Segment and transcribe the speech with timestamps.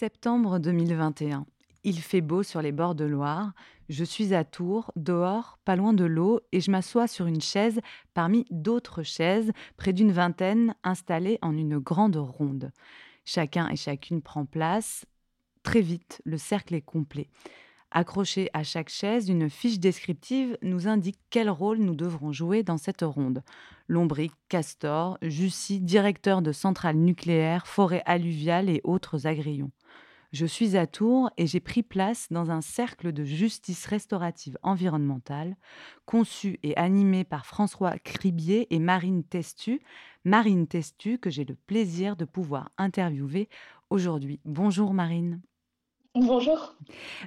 [0.00, 1.44] Septembre 2021.
[1.84, 3.52] Il fait beau sur les bords de Loire.
[3.90, 7.80] Je suis à Tours, dehors, pas loin de l'eau, et je m'assois sur une chaise
[8.14, 12.72] parmi d'autres chaises, près d'une vingtaine, installées en une grande ronde.
[13.26, 15.04] Chacun et chacune prend place.
[15.64, 17.28] Très vite, le cercle est complet.
[17.90, 22.78] Accroché à chaque chaise, une fiche descriptive nous indique quel rôle nous devrons jouer dans
[22.78, 23.42] cette ronde.
[23.86, 29.72] Lombric, Castor, Jussy, directeur de centrale nucléaire, forêt alluviale et autres agrillons.
[30.32, 35.56] Je suis à Tours et j'ai pris place dans un cercle de justice restaurative environnementale
[36.06, 39.82] conçu et animé par François Cribier et Marine Testu.
[40.24, 43.48] Marine Testu que j'ai le plaisir de pouvoir interviewer
[43.90, 44.40] aujourd'hui.
[44.44, 45.40] Bonjour Marine.
[46.16, 46.74] Bonjour.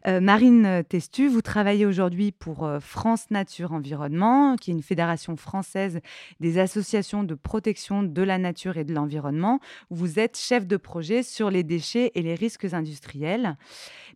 [0.08, 5.38] Euh, Marine Testu, vous travaillez aujourd'hui pour euh, France Nature Environnement, qui est une fédération
[5.38, 6.02] française
[6.41, 9.62] des associations de protection de la nature et de l'environnement.
[9.90, 13.55] Vous êtes chef de projet sur les déchets et les risques industriels.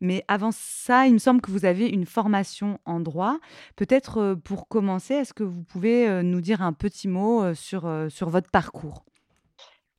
[0.01, 3.37] Mais avant ça, il me semble que vous avez une formation en droit.
[3.77, 8.29] Peut-être euh, pour commencer, est-ce que vous pouvez nous dire un petit mot sur, sur
[8.29, 9.05] votre parcours?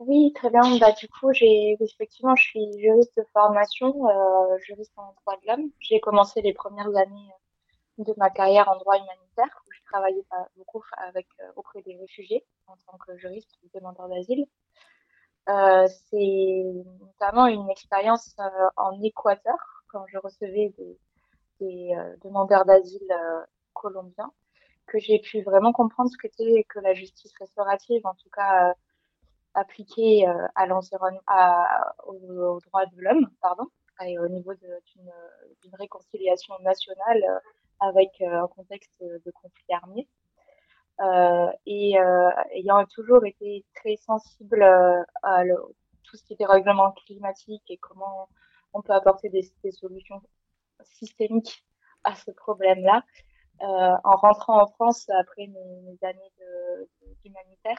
[0.00, 0.78] Oui, très bien.
[0.78, 5.46] Bah, du coup, j'ai effectivement, je suis juriste de formation, euh, juriste en droit de
[5.48, 5.70] l'homme.
[5.80, 7.30] J'ai commencé les premières années
[7.98, 10.24] de ma carrière en droit humanitaire, où je travaillais
[10.56, 14.46] beaucoup avec euh, auprès des réfugiés en tant que juriste ou demandeur d'asile.
[15.48, 16.64] Euh, c'est
[17.00, 19.56] notamment une expérience euh, en Équateur
[19.88, 20.98] quand je recevais des,
[21.60, 23.08] des euh, demandeurs d'asile
[23.72, 24.30] colombiens
[24.86, 28.74] que j'ai pu vraiment comprendre ce que c'était que la justice restaurative, en tout cas
[29.54, 31.20] appliqué euh, à l'environnement,
[32.06, 33.66] aux, droits de l'homme, pardon,
[34.04, 37.38] et au niveau d'une réconciliation nationale euh,
[37.80, 40.08] avec euh, un contexte de conflit armé.
[41.66, 41.96] et
[42.52, 44.62] ayant toujours été très sensible
[45.22, 45.42] à
[46.02, 48.28] tout ce qui était règlement climatique et comment
[48.72, 50.20] on peut apporter des, solutions
[50.84, 51.64] systémiques
[52.04, 53.04] à ce problème-là.
[53.60, 56.32] en rentrant en France après mes, mes années
[57.22, 57.78] d'humanitaire,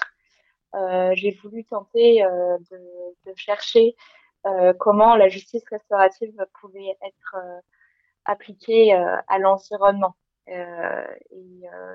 [0.73, 2.77] j'ai voulu tenter euh, de,
[3.25, 3.95] de, chercher
[4.45, 7.35] euh, comment la justice restaurative pouvait être
[8.25, 10.15] appliquée à l'environnement.
[10.47, 10.55] et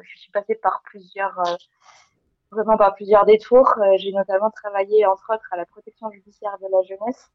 [0.02, 1.40] je suis passée par plusieurs
[2.50, 3.74] vraiment par plusieurs détours.
[3.96, 7.30] j'ai notamment travaillé, entre autres, à la protection judiciaire de la jeunesse,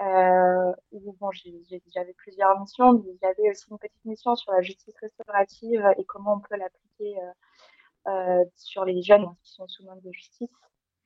[0.00, 4.94] euh, où bon, j'avais plusieurs missions, mais j'avais aussi une petite mission sur la justice
[5.00, 7.16] restaurative et comment on peut l'appliquer
[8.08, 10.50] euh, sur les jeunes qui sont sous main de justice.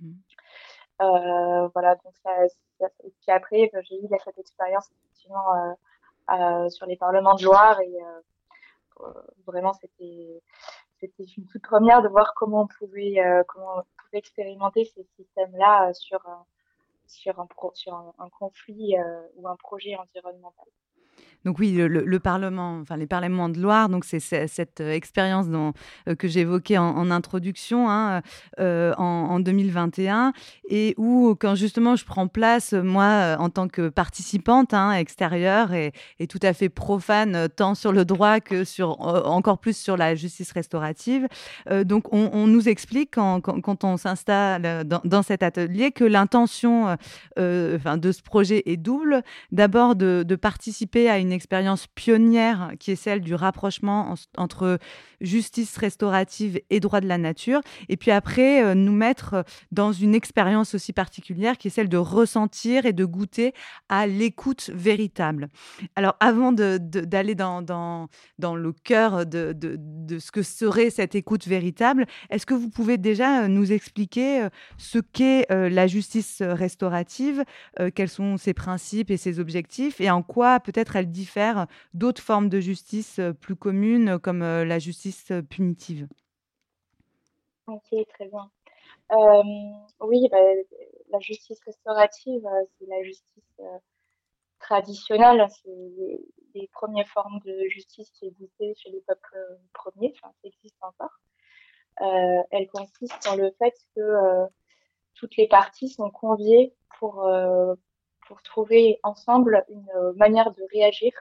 [0.00, 0.12] Mmh.
[1.02, 2.30] Euh, voilà, donc ça,
[2.82, 4.90] et puis après, euh, j'ai eu cette expérience
[5.30, 5.74] euh,
[6.32, 7.98] euh, sur les parlements de Loire et
[9.46, 10.40] vraiment c'était
[11.36, 13.16] une toute première de voir comment on pouvait
[14.12, 16.46] expérimenter ces systèmes-là sur un
[18.30, 18.96] conflit
[19.34, 20.68] ou un projet environnemental.
[21.46, 25.46] Donc oui, le, Parlement, enfin les parlements de Loire, donc c'est cette euh, expérience
[26.08, 28.20] euh, que j'évoquais en, introduction hein,
[28.58, 30.32] euh, en, 2021
[30.68, 35.92] et où quand justement je prends place moi en tant que participante hein, extérieure et,
[36.28, 40.50] tout à fait profane tant sur le droit que sur encore plus sur la justice
[40.50, 41.28] restaurative.
[41.84, 46.96] donc on, nous explique quand, on s'installe dans, cet atelier que l'intention
[47.36, 47.78] de
[48.12, 49.22] ce projet est double.
[49.52, 54.78] D'abord de participer à une expérience pionnière qui est celle du rapprochement entre
[55.20, 57.60] justice restaurative et droit de la nature.
[57.88, 61.96] Et puis après, euh, nous mettre dans une expérience aussi particulière qui est celle de
[61.96, 63.52] ressentir et de goûter
[63.88, 65.48] à l'écoute véritable.
[65.94, 68.08] Alors avant d'aller dans,
[68.40, 69.56] le cœur de,
[70.18, 74.48] ce que serait cette écoute véritable, est-ce que vous pouvez déjà euh, nous expliquer euh,
[74.78, 77.44] ce qu'est la justice restaurative,
[77.94, 82.48] quels sont ses principes et ses objectifs et en quoi peut-être elle diffère d'autres formes
[82.48, 86.08] de justice euh, plus communes comme euh, la justice euh, punitive
[87.66, 88.50] Ok, très bien.
[89.12, 89.42] Euh,
[90.00, 90.38] oui, bah,
[91.10, 92.42] la justice restaurative,
[92.78, 93.60] c'est la justice
[94.60, 95.70] traditionnelle, c'est
[96.54, 101.10] les, premières formes de justice qui existaient chez les peuples premiers, enfin, ça existe encore.
[102.00, 104.46] Euh, elle consiste dans le fait que
[105.14, 107.28] toutes les parties sont conviées pour,
[108.26, 111.12] pour trouver ensemble une manière de réagir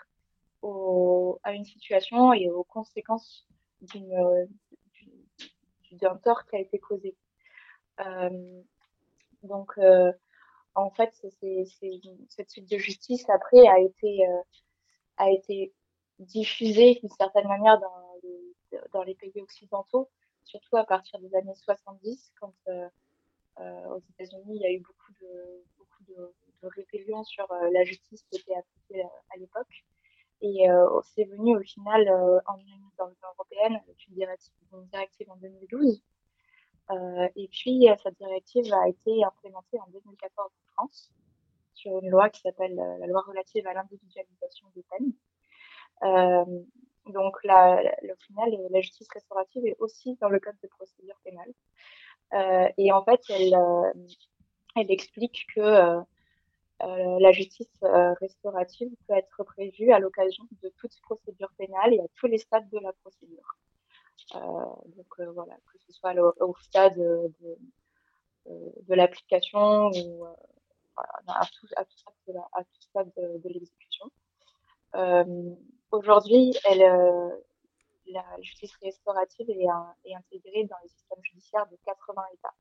[1.44, 3.48] à une situation et aux conséquences
[5.92, 7.16] d'un tort qui a été causé.
[8.00, 8.62] Euh,
[9.44, 10.12] donc, euh,
[10.74, 14.42] en fait, cette suite de justice après a été, euh,
[15.18, 15.74] a été
[16.20, 20.10] diffusée d'une certaine manière dans les, dans les pays occidentaux,
[20.44, 22.90] surtout à partir des années 70, quand euh,
[23.58, 28.40] aux États-Unis il y a eu beaucoup de, beaucoup de rébellion sur la justice qui
[28.40, 29.86] était appliquée à l'époque.
[30.42, 30.68] Et
[31.16, 32.10] c'est venu au final
[32.46, 32.78] en Union
[33.36, 36.02] européenne avec une directive, une directive en 2012.
[37.36, 41.12] et puis, cette directive a été implémentée en 2014 en France
[41.74, 45.14] sur une loi qui s'appelle la loi relative à l'individualisation des peines.
[47.08, 51.54] donc, la, au final, la justice restaurative est aussi dans le code de procédure pénale.
[52.34, 53.94] Euh, et en fait, elle, euh,
[54.76, 56.00] elle explique que
[56.84, 57.70] euh, la justice
[58.20, 62.70] restaurative peut être prévue à l'occasion de toute procédure pénale et à tous les stades
[62.70, 63.58] de la procédure.
[64.34, 67.58] donc voilà, que ce soit au, stade de,
[68.46, 70.26] de l'application ou
[70.98, 71.68] à, tout,
[72.80, 74.12] stade de, de, l'exécution.
[75.92, 76.54] Aujourd'hui,
[78.08, 82.54] la justice restaurative est, intégrée dans les systèmes judiciaires de 80 États.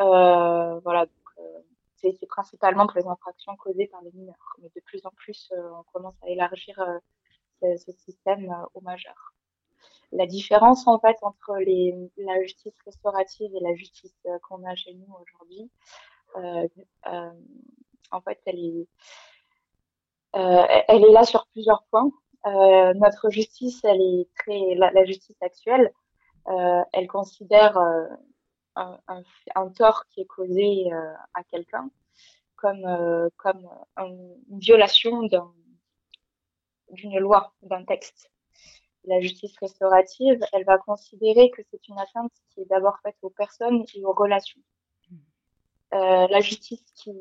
[0.00, 1.06] Euh, voilà,
[1.38, 1.62] euh,
[1.96, 5.70] c'est principalement pour les infractions causées par les mineurs, mais de plus en plus, euh,
[5.78, 6.82] on commence à élargir
[7.62, 9.34] ce, système aux majeurs.
[10.12, 11.58] La différence en fait entre
[12.16, 15.70] la justice restaurative et la justice qu'on a chez nous aujourd'hui,
[16.34, 18.86] en fait, elle
[20.34, 22.10] est, là sur plusieurs points.
[22.46, 25.92] Euh, notre justice, elle est très, la, justice actuelle,
[26.48, 28.06] euh, elle considère euh,
[28.76, 29.22] un,
[29.54, 30.90] un, tort qui est causé
[31.34, 31.90] à quelqu'un
[32.56, 33.68] comme, comme
[33.98, 35.22] une violation
[36.90, 38.30] d'une loi, d'un texte.
[39.04, 43.30] La justice restaurative, elle va considérer que c'est une atteinte qui est d'abord faite aux
[43.30, 44.60] personnes et aux relations.
[45.94, 47.12] Euh, la justice qui,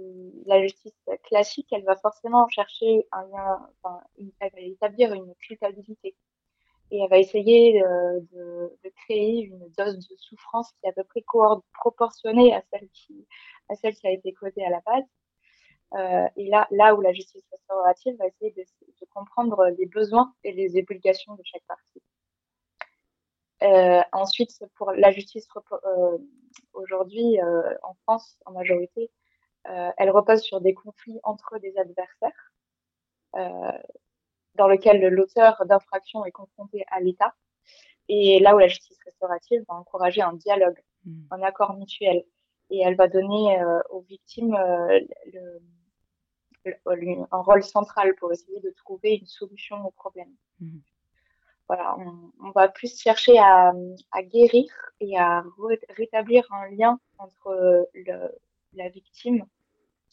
[0.48, 0.92] la justice
[1.24, 4.02] classique, elle va forcément chercher un lien, enfin,
[4.40, 6.16] elle va établir une culpabilité
[6.92, 10.94] et elle va essayer de, de, de, créer une dose de souffrance qui est à
[10.94, 11.24] peu près
[11.74, 13.26] proportionnée à celle qui,
[13.70, 15.04] à celle qui a été causée à la base.
[15.94, 20.34] Euh, et là, là où la justice restaurative va essayer de, de, comprendre les besoins
[20.44, 22.02] et les obligations de chaque partie.
[23.64, 26.18] Euh, ensuite, pour la justice euh,
[26.74, 29.10] aujourd'hui euh, en France, en majorité,
[29.98, 32.52] elle repose sur des conflits entre des adversaires,
[34.56, 37.34] dans lequel l'auteur d'infraction est confronté à l'État,
[38.08, 41.28] et là où la justice restaurative va encourager un dialogue, mmh.
[41.32, 42.24] un accord mutuel,
[42.70, 43.60] et elle va donner
[43.90, 44.58] aux victimes
[45.34, 45.62] le,
[47.32, 50.34] un rôle central pour essayer de trouver une solution au problème.
[50.60, 50.80] Mmh
[51.68, 53.74] voilà, on, va plus chercher à,
[54.24, 54.66] guérir
[55.00, 55.44] et à
[55.90, 58.32] rétablir un lien entre le,
[58.74, 59.46] la victime,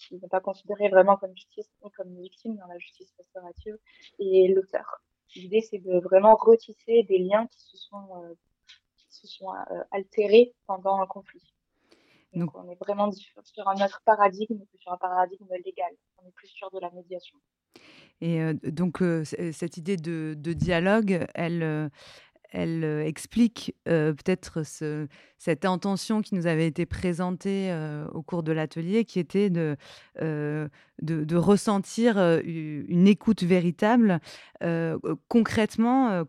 [0.08, 3.78] qui n'est pas considérée vraiment comme justice, mais comme victime dans la justice restaurative,
[4.18, 5.02] et l'auteur.
[5.34, 8.34] L'idée, c'est de vraiment retisser des liens qui se sont, euh,
[8.96, 11.54] qui se sont euh, altérés pendant un conflit.
[12.34, 15.92] Donc, on est vraiment sur un autre paradigme que sur un paradigme légal.
[16.18, 17.38] On est plus sûr de la médiation.
[18.22, 21.90] Et donc, cette idée de, dialogue, elle,
[22.52, 25.06] elle explique peut-être ce,
[25.38, 27.74] cette intention qui nous avait été présentée
[28.12, 29.76] au cours de l'atelier, qui était de,
[31.34, 34.20] ressentir une écoute véritable.
[35.28, 36.24] concrètement,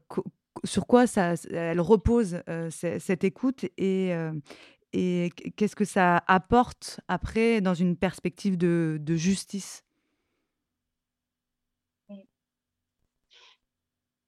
[0.63, 4.13] sur quoi ça, elle repose cette écoute et,
[5.55, 9.83] qu'est-ce que ça apporte après dans une perspective de justice?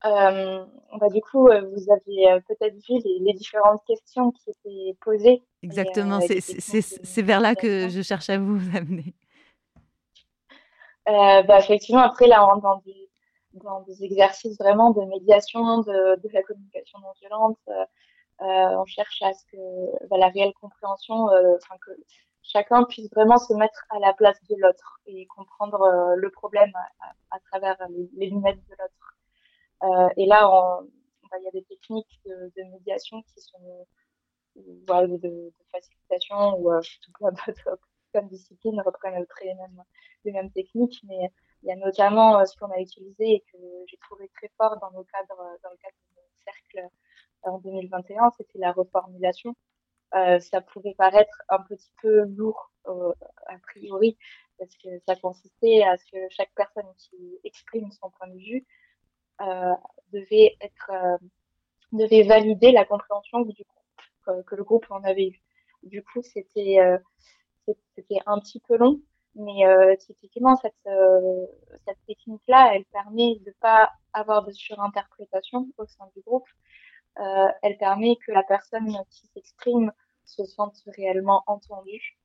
[0.05, 0.65] Euh,
[0.99, 5.43] bah, du coup, euh, vous avez euh, peut-être vu les, différentes questions qui étaient posées.
[5.63, 9.15] Exactement, c'est vers là que je cherche à vous amener.
[11.05, 13.09] bah, effectivement, après, là, on rentre dans des,
[13.53, 17.57] dans des exercices vraiment de médiation, de, de la communication non violente.
[18.39, 21.91] on cherche à ce que bah, la réelle compréhension, enfin que
[22.43, 26.71] chacun puisse vraiment se mettre à la place de l'autre et comprendre le problème
[27.31, 27.75] à, travers
[28.17, 29.14] les lunettes de l'autre.
[29.83, 30.47] Euh, et là,
[31.31, 33.87] bah, il y a des techniques de, médiation qui sont
[34.55, 36.81] de, facilitation ou euh,
[38.13, 39.83] comme discipline reprennent les mêmes,
[40.23, 41.29] les mêmes techniques, mais
[41.63, 44.79] il y a notamment euh, ce qu'on a utilisé et que j'ai trouvé très fort
[44.79, 46.89] dans, nos cadres, dans le cadre de mon cercle
[47.43, 49.55] en 2021, c'était la reformulation.
[50.11, 54.17] ça pouvait paraître un petit peu lourd a priori,
[54.57, 58.65] parce que ça consistait à ce que chaque personne qui exprime son point de vue
[58.65, 58.84] euh,
[60.11, 61.17] devait être euh,
[61.91, 65.41] devait valider la compréhension du groupe que, le groupe en avait eu.
[65.83, 66.97] Du coup, c'était euh,
[67.95, 69.01] c'était un petit peu long,
[69.35, 70.73] mais euh, typiquement cette
[71.85, 76.47] cette technique-là, elle permet de pas avoir de surinterprétation au sein du groupe.
[77.19, 79.91] Euh, elle permet que la personne qui s'exprime
[80.25, 82.17] se sente réellement entendue.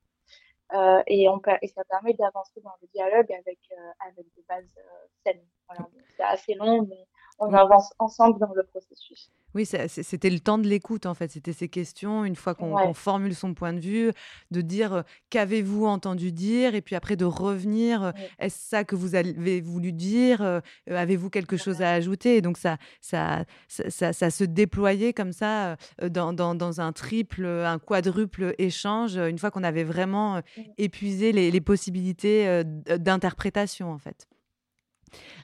[1.06, 3.58] Et, on, et ça permet d'avancer dans le dialogue avec,
[4.00, 4.78] avec des bases
[5.24, 5.44] saines.
[5.68, 5.88] Voilà.
[6.16, 7.06] C'est assez long, mais
[7.40, 9.30] on avance ensemble dans le processus.
[9.54, 11.30] Oui, c'était le temps de l'écoute, en fait.
[11.32, 14.12] C'était ces questions, une fois qu'on formule son point de vue,
[14.52, 18.94] de dire euh, qu'avez-vous entendu dire, et puis après de revenir, euh, est-ce ça que
[18.94, 22.36] vous avez voulu dire, euh, avez-vous quelque chose à ajouter?
[22.36, 27.44] Et donc ça ça, ça, ça, se déployait comme ça dans, dans, dans, un triple,
[27.44, 30.40] un quadruple échange, une fois qu'on avait vraiment
[30.78, 32.62] épuisé les, les possibilités
[32.98, 34.28] d'interprétation, en fait.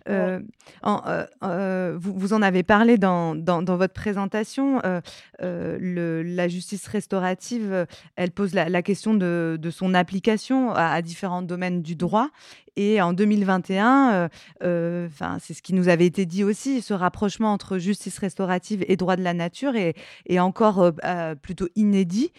[0.09, 0.41] Euh,
[0.87, 4.81] euh, euh, vous, vous, en avez parlé dans, dans, votre présentation.
[5.41, 11.83] Le, la justice restaurative, elle pose la, question de, de, son application à, différents domaines
[11.83, 12.29] du droit.
[12.77, 14.29] Et en 2021,
[14.61, 18.97] enfin c'est ce qui nous avait été dit aussi, ce rapprochement entre justice restaurative et
[18.97, 19.95] droit de la nature est,
[20.27, 20.93] est encore
[21.43, 22.33] plutôt inédit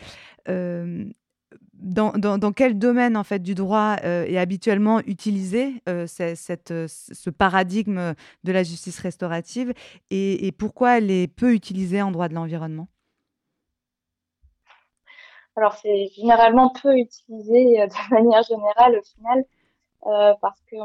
[1.80, 8.14] dans, quel domaine en fait du droit euh, est habituellement utilisé euh, euh, ce paradigme
[8.44, 9.74] de la justice restaurative
[10.10, 12.88] et, pourquoi elle est peu utilisée en droit de l'environnement?
[15.56, 19.46] Alors c'est généralement peu utilisé de manière générale au final
[20.42, 20.80] parce qu'il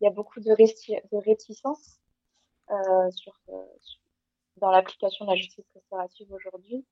[0.00, 2.00] y a beaucoup de, de réticence
[3.10, 3.34] sur,
[4.56, 6.84] dans l'application de la justice restaurative aujourd'hui.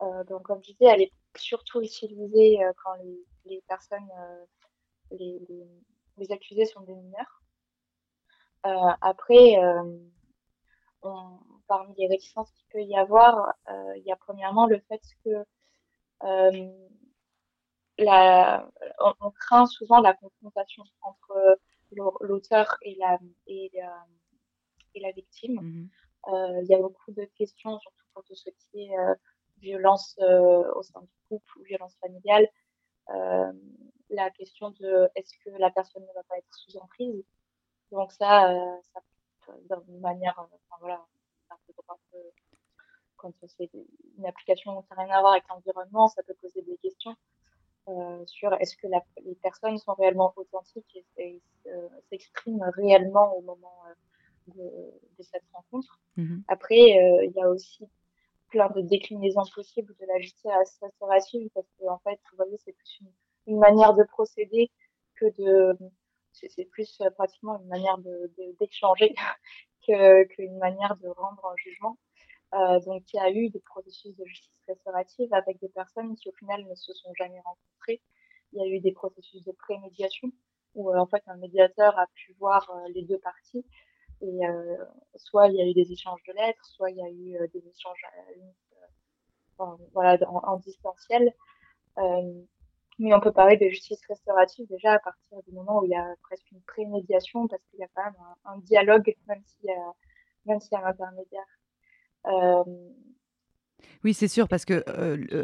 [0.00, 4.44] Donc comme je disais, elle est surtout utilisé euh, quand les, les personnes, euh,
[5.10, 5.40] les,
[6.18, 7.42] les, accusés sont des mineurs.
[8.66, 9.56] Euh, après,
[11.02, 13.54] on, parmi les réticences qu'il peut y avoir,
[13.96, 15.44] il y a premièrement le fait que
[17.98, 18.70] la,
[19.20, 21.58] on, craint souvent la confrontation entre
[22.20, 24.06] l'auteur et la, et, la,
[24.94, 25.60] et la victime.
[25.60, 25.88] Mmh
[26.26, 28.96] il y a beaucoup de questions, surtout pour tout ce qui est
[29.64, 32.46] violence euh, au sein du couple ou violence familiale,
[33.10, 33.52] euh,
[34.10, 37.24] la question de est-ce que la personne ne va pas être sous emprise.
[37.90, 39.00] Donc ça, euh, ça
[39.86, 41.04] d'une manière, enfin, voilà,
[41.50, 41.72] un peu
[43.16, 43.70] quand c'est
[44.18, 47.14] une application qui n'a rien à voir avec l'environnement, ça peut poser des questions
[47.88, 51.40] euh, sur est-ce que la, les personnes sont réellement authentiques et,
[52.10, 53.82] s'expriment réellement au moment
[54.48, 54.62] de,
[55.18, 55.98] de, cette rencontre.
[56.18, 56.42] Mm-hmm.
[56.48, 57.88] Après, il y a aussi
[58.54, 60.46] plein de déclinaisons possibles de la justice
[60.80, 63.00] restaurative parce que en fait, vous voyez, c'est plus
[63.48, 64.70] une, manière de procéder
[65.16, 65.76] que de
[66.32, 68.30] c'est plus euh, pratiquement une manière de
[68.60, 69.12] d'échanger
[69.86, 71.98] que qu'une manière de rendre un jugement.
[72.54, 76.28] Euh, donc, il y a eu des processus de justice restaurative avec des personnes qui,
[76.28, 78.00] au final, ne se sont jamais rencontrées.
[78.52, 80.28] Il y a eu des processus de prémédiation
[80.76, 83.66] où, euh, en fait, un médiateur a pu voir les deux parties
[84.20, 84.76] et euh,
[85.16, 87.46] soit il y a eu des échanges de lettres, soit il y a eu euh,
[87.52, 88.04] des échanges
[89.60, 91.32] euh, voilà, en, distanciel.
[91.96, 95.96] mais on peut parler de justice restaurative déjà à partir du moment où il y
[95.96, 99.72] a presque une prémédiation, parce qu'il y a quand même un, dialogue, même s'il y
[99.72, 101.46] a un intermédiaire.
[104.04, 104.84] Oui, c'est sûr, parce que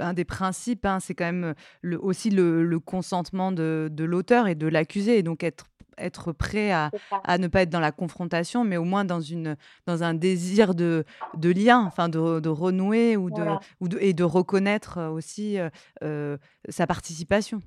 [0.01, 4.47] un des principes, hein, c'est quand même le, aussi le, le consentement de, de l'auteur
[4.47, 5.67] et de l'accusé, et donc être
[5.99, 6.91] être prêt à,
[7.25, 10.75] à, ne pas être dans la confrontation, mais au moins dans, une, dans un désir
[10.75, 11.05] de,
[11.37, 13.45] de lien, enfin de, de renouer ou de,
[13.81, 15.59] ou de, et de reconnaître aussi
[16.03, 16.39] euh,
[16.69, 17.61] sa participation.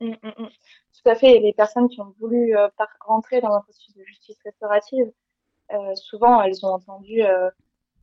[0.00, 0.48] Mmh, mmh, mmh.
[1.02, 1.38] Tout à fait.
[1.40, 2.54] Les personnes qui ont voulu
[3.00, 5.10] rentrer dans un processus de justice restaurative,
[5.96, 7.22] souvent elles ont entendu,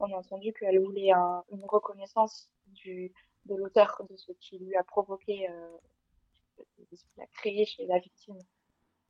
[0.02, 3.14] on a entendu qu'elles voulaient une reconnaissance du,
[3.46, 5.48] de l'auteur de ce qui lui a provoqué,
[6.58, 8.40] de ce qu'il a créé chez la victime.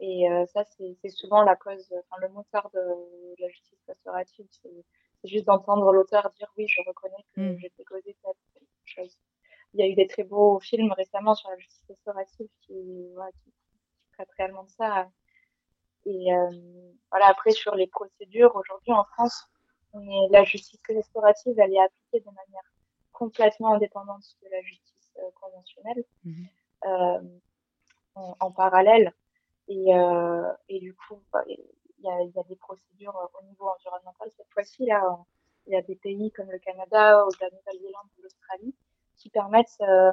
[0.01, 4.83] Et euh, ça, c'est souvent la cause, enfin, le moteur de, la justice restaurative, c'est
[5.23, 7.59] juste d'entendre l'auteur dire oui, je reconnais que mm.
[7.59, 8.35] j'ai causer cette
[8.83, 9.15] chose.
[9.73, 13.31] Il y a eu des très beaux films récemment sur la justice restaurative qui, voilà,
[13.31, 13.53] qui,
[14.13, 15.07] traitent réellement de ça.
[16.05, 16.49] Et euh,
[17.11, 19.50] voilà, après, sur les procédures, aujourd'hui en France,
[19.93, 22.63] la justice restaurative, elle est appliquée de manière
[23.11, 26.03] complètement indépendante de la justice euh, conventionnelle.
[26.25, 26.47] Mm-hmm.
[26.85, 27.21] Euh,
[28.15, 29.13] en, en, parallèle,
[29.67, 31.57] et, euh, et du coup, bah, il
[32.03, 34.29] y, a, y, a, des procédures au niveau environnemental.
[34.35, 35.01] Cette fois-ci, là,
[35.67, 38.75] il y a des pays comme le Canada ou la Nouvelle-Zélande ou l'Australie
[39.15, 40.11] qui permettent, euh,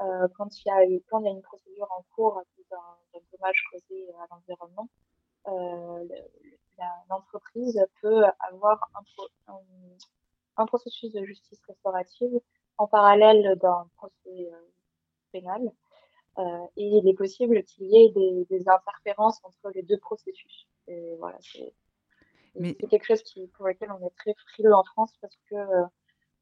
[0.00, 3.64] euh, quand il y a quand il y a une procédure en cours d'un dommage
[3.70, 4.88] causé à l'environnement,
[7.08, 9.60] l'entreprise peut avoir un, un,
[10.56, 12.40] un, processus de justice restaurative
[12.78, 14.50] en parallèle d'un procès
[15.32, 15.72] pénal
[16.38, 20.66] euh, et il est possible qu'il y ait des, des, interférences entre les deux processus.
[20.86, 21.74] Et voilà, c'est
[22.54, 22.74] Mais...
[22.74, 25.56] quelque chose qui, pour lequel on est très frileux en France parce que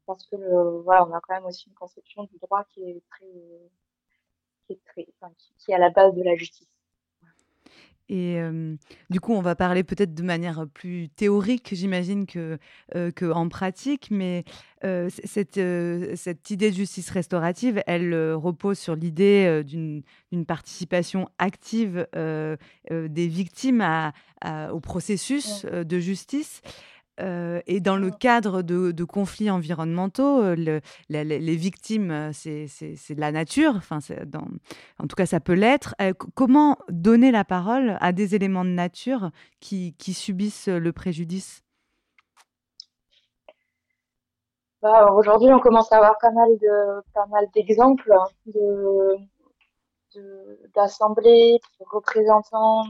[0.05, 3.01] parce que le, voilà, on a quand même aussi une conception du droit qui est
[3.09, 5.07] très qui qui est, très,
[5.57, 6.70] qui est à la base de la justice.
[8.13, 8.41] Et
[9.09, 12.59] du coup, on va parler peut-être de manière plus théorique, j'imagine, que,
[12.93, 14.43] que en pratique, mais
[14.83, 15.59] cette,
[16.15, 24.73] cette idée de justice restaurative, elle repose sur l'idée d'une participation active des victimes à,
[24.73, 26.61] au processus de justice.
[27.21, 32.65] Euh, et dans le cadre de, conflits environnementaux, euh, les victimes, euh, c'est
[33.15, 33.99] de la nature, enfin,
[34.99, 35.95] en tout cas ça peut l'être.
[36.35, 41.63] comment donner la parole à des éléments de nature qui, subissent le préjudice?
[44.81, 48.13] Bah, Aujourd'hui, on commence à avoir pas mal de d'exemples
[48.47, 49.15] de
[50.75, 52.83] d'assemblées, de, représentants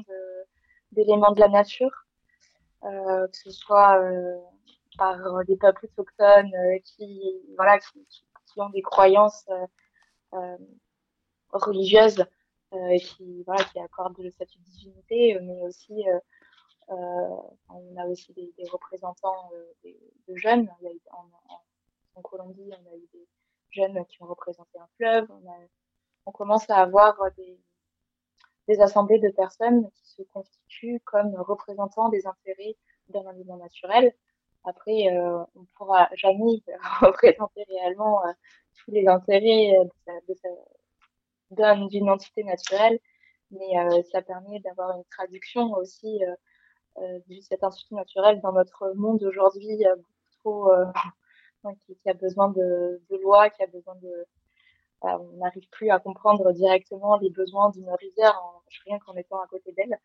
[0.92, 1.92] d'éléments de la nature
[2.82, 4.40] que ce soit euh,
[4.98, 7.22] par des peuples autochtones euh, qui,
[7.56, 9.46] voilà, qui, qui, ont des croyances
[11.54, 12.26] religieuses
[12.74, 16.04] et qui, voilà, qui accordent le statut de divinité, mais aussi
[16.88, 19.50] on a aussi des, des représentants
[19.84, 20.70] de jeunes.
[21.12, 21.26] en,
[22.16, 23.28] en, Colombie, on a eu des
[23.72, 25.28] jeunes qui ont représenté un fleuve.
[25.32, 25.56] On, a,
[26.26, 27.58] on commence à avoir des,
[28.72, 32.76] des assemblées de personnes qui se constituent comme représentants des intérêts
[33.10, 34.14] d'un aliment naturel.
[34.64, 36.64] Après, euh, on ne pourra jamais
[37.02, 38.32] représenter réellement euh,
[38.78, 43.00] tous les intérêts euh, d'une entité naturelle,
[43.52, 46.22] mais ça permet d'avoir une traduction aussi
[46.98, 49.84] de cet institut naturel dans notre monde aujourd'hui
[50.40, 50.72] trop
[51.86, 54.26] qui, qui, a besoin de, de lois, qui a besoin de,
[55.02, 59.48] on n'arrive plus à comprendre directement les besoins d'une rivière en, rien qu'en étant à
[59.48, 60.00] côté d'elle.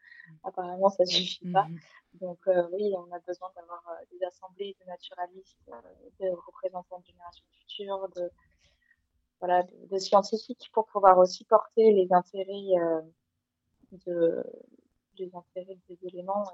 [0.45, 1.65] Apparemment, ça suffit pas.
[1.65, 1.81] Mhm.
[2.15, 5.75] Donc euh, oui, on a besoin d'avoir euh, des assemblées de naturalistes, euh,
[6.21, 8.31] de représentants de générations futures, de
[9.41, 12.73] voilà, de, scientifiques pour pouvoir aussi porter les intérêts
[14.07, 14.43] de
[15.19, 16.45] les intérêts des éléments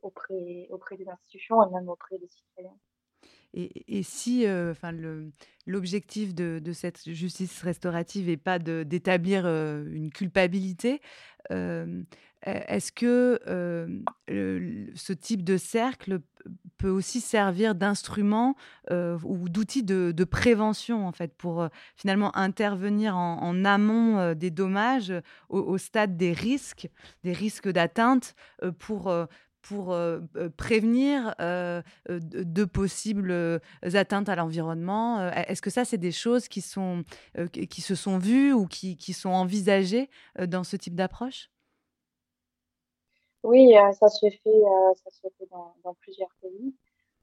[0.00, 2.76] auprès auprès des institutions et même auprès des citoyens.
[3.52, 4.92] Et, si enfin
[5.66, 11.00] l'objectif de, cette justice restaurative n'est pas d'établir une culpabilité,
[11.50, 12.04] e,
[12.42, 13.40] est-ce que
[14.94, 16.20] ce type de cercle
[16.78, 18.54] peut aussi servir d'instrument
[18.90, 25.12] ou d'outil de, prévention en fait pour finalement intervenir en, amont des dommages
[25.48, 26.88] au, au, stade des risques,
[27.24, 28.36] des risques d'atteinte
[28.78, 29.12] pour
[29.62, 29.96] pour
[30.56, 37.04] prévenir de possibles atteintes à l'environnement Est-ce que ça, c'est des choses qui, sont,
[37.52, 41.50] qui se sont vues ou qui, qui sont envisagées dans ce type d'approche?
[43.42, 44.62] Oui, ça se fait,
[44.96, 46.74] ça se fait dans, dans plusieurs pays.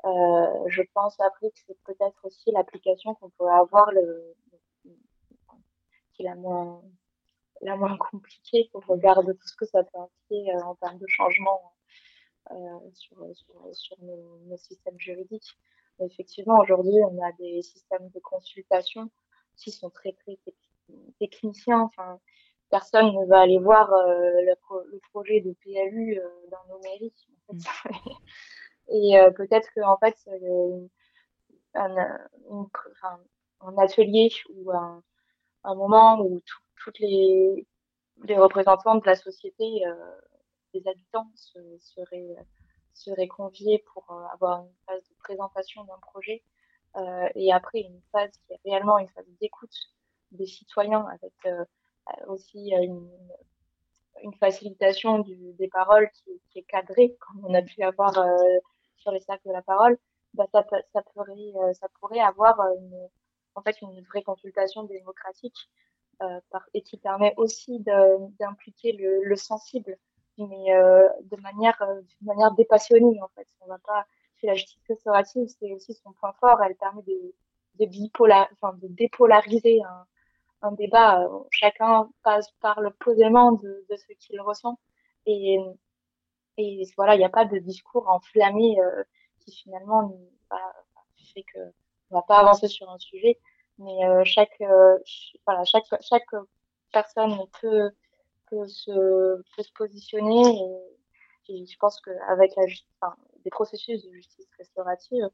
[0.03, 4.35] je pense après que c'est peut-être aussi l'application qu'on peut avoir le,
[6.17, 6.81] qui est la moins,
[7.61, 11.07] la moins compliquée au regard de tout ce que ça peut impliquer en termes de
[11.07, 11.73] changement
[12.93, 15.57] sur, sur, sur nos, nos, systèmes juridiques.
[15.99, 19.09] effectivement, aujourd'hui, on a des systèmes de consultation
[19.57, 20.37] qui sont très, très
[21.19, 21.81] techniciens.
[21.81, 22.19] Enfin,
[22.69, 24.53] personne ne va aller voir euh, le,
[24.91, 27.13] le, projet de PLU euh, dans nos mairies.
[27.47, 27.89] En fait.
[27.89, 28.11] Mm.
[28.89, 30.15] Et euh, peut-être que en fait,
[31.73, 31.99] un,
[33.03, 33.19] un,
[33.61, 35.03] un, atelier ou un,
[35.65, 36.41] un moment où
[36.83, 37.67] toutes les,
[38.23, 39.83] les représentants de la société
[40.77, 42.35] les habitants seraient,
[42.93, 46.43] seraient conviés pour euh, avoir une phase de présentation d'un projet
[46.95, 49.75] euh, et après une phase qui est réellement une phase d'écoute
[50.31, 51.65] des citoyens avec euh,
[52.27, 53.09] aussi une,
[54.39, 58.13] facilitation des paroles qui, est cadrée, comme on a pu avoir
[58.95, 59.97] sur les cercles de la parole,
[60.33, 60.63] bah, ça,
[61.93, 63.09] pourrait, avoir une,
[63.55, 65.69] en fait une vraie consultation démocratique
[66.23, 66.39] euh,
[66.73, 67.79] et qui permet aussi
[68.39, 69.99] d'impliquer le, sensible
[70.37, 73.47] mais euh, de manière, euh, d'une manière dépassionnée en fait.
[73.61, 74.05] On va pas,
[74.43, 76.61] la justice restaurative, c'est aussi son point fort.
[76.63, 77.33] Elle permet de,
[77.79, 80.05] de bipolar, enfin, de dépolariser un,
[80.61, 81.27] un débat.
[81.51, 84.79] Chacun passe, parle posément de, de ce qu'il ressent
[85.25, 85.59] et,
[86.57, 89.03] et voilà, il n'y a pas de discours enflammé euh,
[89.39, 90.17] qui finalement
[90.49, 90.73] bah,
[91.33, 91.59] fait que
[92.09, 93.39] on va pas avancer sur un sujet.
[93.79, 94.97] Mais euh, chaque, euh,
[95.45, 96.25] voilà, chaque, chaque
[96.91, 97.91] personne peut
[98.49, 100.43] peut se, peut se positionner.
[101.49, 102.63] Et, je pense qu'avec la,
[102.99, 105.29] enfin, des processus de justice restaurative,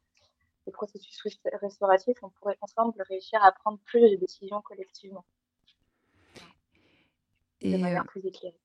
[0.66, 1.22] des processus
[1.62, 5.26] restauratifs, on pourrait ensemble réussir à prendre plus de décisions collectivement.
[7.62, 8.63] Et de manière plus éclairée.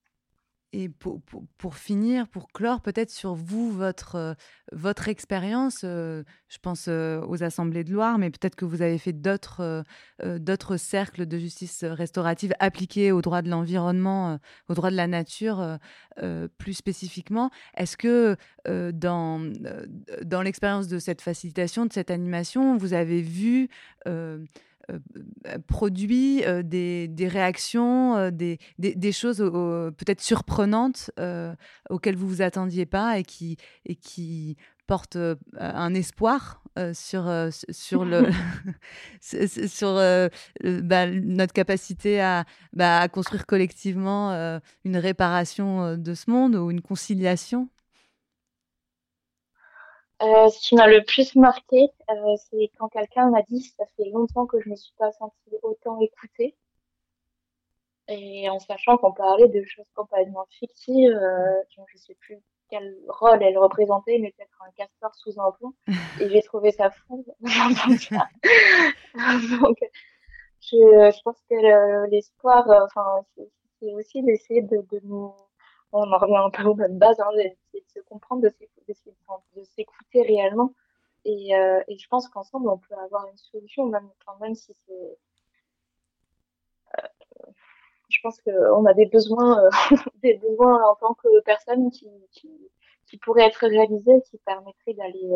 [0.73, 1.21] Et pour,
[1.57, 4.35] pour, finir, pour clore peut-être sur vous, votre, euh,
[4.73, 8.99] votre expérience, euh, je pense euh, aux Assemblées de Loire, mais peut-être que vous avez
[8.99, 9.85] fait d'autres
[10.23, 15.79] d'autres cercles de justice restaurative appliqués au droit de l'environnement, au droit de la nature
[16.59, 17.51] plus spécifiquement.
[17.77, 19.41] Est-ce que dans,
[20.25, 23.69] dans l'expérience de cette facilitation, de cette animation, vous avez vu
[25.67, 31.11] produit euh, des, des, réactions, des, des, choses peut-être surprenantes
[31.91, 35.19] auxquelles vous vous attendiez pas et qui, et qui portent
[35.59, 37.31] un espoir sur,
[37.71, 38.29] sur, le
[39.69, 39.95] sur
[40.83, 46.81] bah, notre capacité à, bah, à construire collectivement une réparation de ce monde ou une
[46.81, 47.69] conciliation
[50.21, 54.11] euh, ce qui m'a le plus marqué, euh, c'est quand quelqu'un m'a dit ça fait
[54.11, 56.57] longtemps que je ne me suis pas sentie autant écoutée.
[58.09, 62.39] Et en sachant qu'on parlait de choses complètement fictives, euh, je ne sais plus
[62.71, 65.75] quel rôle elle représentait, mais peut-être un castor sous un pont.
[66.21, 67.51] Et j'ai trouvé ça fou Donc,
[70.61, 73.25] je, je pense que l'espoir, enfin,
[73.81, 75.33] c'est aussi d'essayer de, de nous
[75.93, 80.23] on en revient un peu aux mêmes bases, hein, d'essayer de se comprendre, de s'écouter
[80.23, 80.75] réellement.
[81.25, 84.09] Et, euh, et, je pense qu'ensemble, on peut avoir une solution, même,
[84.41, 85.19] même si c'est.
[86.99, 87.07] Euh,
[88.09, 89.71] je pense qu'on a des besoins, euh,
[90.23, 92.51] des besoins en tant que personne qui, qui,
[93.07, 95.35] qui pourraient être réalisés, qui permettraient d'aller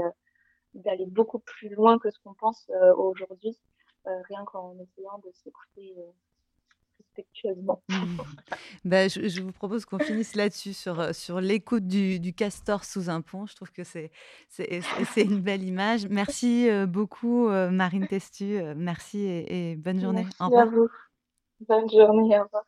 [0.75, 3.59] d'aller beaucoup plus loin que ce qu'on pense aujourd'hui,
[4.07, 5.95] rien qu'en essayant de s'écouter
[7.13, 7.83] respectueusement.
[7.93, 8.19] Mmh.
[8.85, 13.11] Bah, je, vous propose qu'on finisse là-dessus, sur, euh, sur l'écoute du, du, castor sous
[13.11, 13.47] un pont.
[13.47, 14.11] Je trouve que c'est,
[15.17, 16.09] une belle image.
[16.09, 18.61] Merci euh, beaucoup, euh, Marine Testu.
[18.77, 20.23] Merci et, et bonne journée.
[20.23, 20.63] Merci au revoir.
[20.63, 20.89] À vous.
[21.69, 22.39] Bonne journée.
[22.39, 22.65] Au revoir.